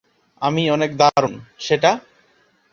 আমি 0.41 0.63
অনেক 0.69 0.91
দারুণ, 0.97 1.33
সেটা? 1.59 1.91